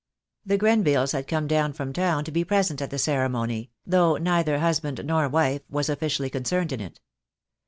[0.43, 4.57] The Grenvilles had come down from town to be present at the ceremony, though neither
[4.57, 6.99] husband nor wife was officially concerned in it.